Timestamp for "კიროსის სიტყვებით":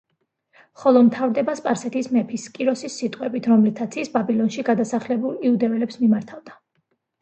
2.57-3.53